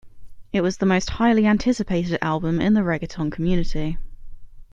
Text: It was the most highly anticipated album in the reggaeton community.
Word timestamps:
It 0.51 0.61
was 0.61 0.77
the 0.77 0.87
most 0.87 1.11
highly 1.11 1.45
anticipated 1.45 2.17
album 2.23 2.59
in 2.59 2.73
the 2.73 2.81
reggaeton 2.81 3.31
community. 3.31 3.99